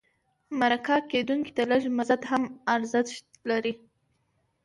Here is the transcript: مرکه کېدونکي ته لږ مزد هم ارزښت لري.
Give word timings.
مرکه 0.59 0.95
کېدونکي 1.11 1.51
ته 1.57 1.63
لږ 1.71 1.83
مزد 1.97 2.21
هم 2.31 2.43
ارزښت 2.73 3.27
لري. 3.49 3.73